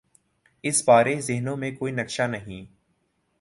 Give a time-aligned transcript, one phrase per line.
[0.63, 2.65] اس بارے ذہنوں میں کوئی نقشہ نہیں۔